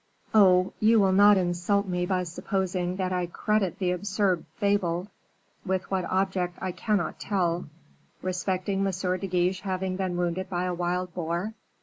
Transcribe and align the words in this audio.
"Oh, 0.33 0.73
you 0.79 0.99
will 0.99 1.11
not 1.11 1.37
insult 1.37 1.87
me 1.87 2.07
by 2.07 2.23
supposing 2.23 2.95
that 2.95 3.13
I 3.13 3.27
credit 3.27 3.77
the 3.77 3.91
absurd 3.91 4.45
fable, 4.55 5.09
with 5.63 5.91
what 5.91 6.05
object 6.09 6.57
I 6.59 6.71
cannot 6.71 7.19
tell, 7.19 7.65
respecting 8.23 8.79
M. 8.83 8.91
de 8.91 9.27
Guiche 9.27 9.61
having 9.61 9.97
been 9.97 10.17
wounded 10.17 10.49
by 10.49 10.63
a 10.63 10.73
wild 10.73 11.13
boar. 11.13 11.53